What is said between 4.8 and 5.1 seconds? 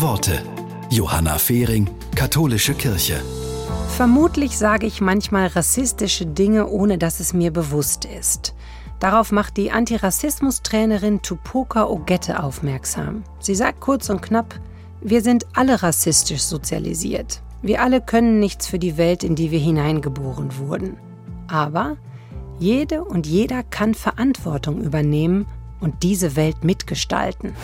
ich